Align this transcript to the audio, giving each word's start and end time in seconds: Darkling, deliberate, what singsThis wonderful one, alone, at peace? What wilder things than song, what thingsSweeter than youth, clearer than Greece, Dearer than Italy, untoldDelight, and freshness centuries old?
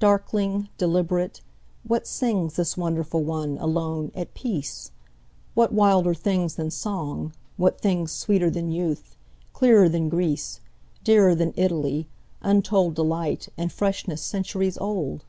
Darkling, 0.00 0.68
deliberate, 0.78 1.42
what 1.86 2.06
singsThis 2.06 2.76
wonderful 2.76 3.22
one, 3.22 3.56
alone, 3.58 4.10
at 4.16 4.34
peace? 4.34 4.90
What 5.54 5.72
wilder 5.72 6.12
things 6.12 6.56
than 6.56 6.72
song, 6.72 7.32
what 7.56 7.82
thingsSweeter 7.82 8.52
than 8.52 8.72
youth, 8.72 9.16
clearer 9.52 9.88
than 9.88 10.08
Greece, 10.08 10.60
Dearer 11.04 11.36
than 11.36 11.52
Italy, 11.56 12.08
untoldDelight, 12.42 13.48
and 13.56 13.70
freshness 13.70 14.22
centuries 14.22 14.76
old? 14.76 15.24